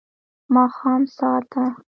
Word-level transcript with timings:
ماښام 0.55 1.01
ساه 1.17 1.35
ته 1.51 1.63